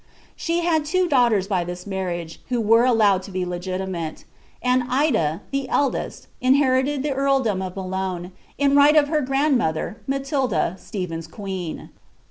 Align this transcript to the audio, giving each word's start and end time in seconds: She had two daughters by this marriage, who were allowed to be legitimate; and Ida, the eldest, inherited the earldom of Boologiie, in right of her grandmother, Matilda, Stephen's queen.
She 0.35 0.61
had 0.61 0.83
two 0.83 1.07
daughters 1.07 1.47
by 1.47 1.63
this 1.63 1.85
marriage, 1.85 2.41
who 2.49 2.59
were 2.59 2.85
allowed 2.85 3.21
to 3.21 3.29
be 3.29 3.45
legitimate; 3.45 4.25
and 4.59 4.81
Ida, 4.89 5.43
the 5.51 5.69
eldest, 5.69 6.25
inherited 6.41 7.03
the 7.03 7.11
earldom 7.13 7.61
of 7.61 7.75
Boologiie, 7.75 8.31
in 8.57 8.75
right 8.75 8.95
of 8.95 9.09
her 9.09 9.21
grandmother, 9.21 10.01
Matilda, 10.07 10.75
Stephen's 10.79 11.27
queen. 11.27 11.91